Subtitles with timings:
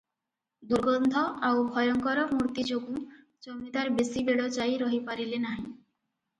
[0.69, 3.05] ଦୁର୍ଗନ୍ଧ ଆଉ ଭୟଙ୍କର ମୂର୍ତ୍ତି ଯୋଗୁଁ
[3.49, 5.65] ଜମିଦାର ବେଶି ବେଳ ଯାଇ ରହିପାରିଲେ ନାହିଁ।